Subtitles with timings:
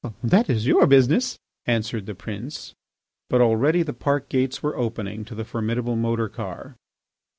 [0.23, 2.73] "That is your business," answered the prince.
[3.29, 6.75] But already the park gates were opening to the formidable motor car.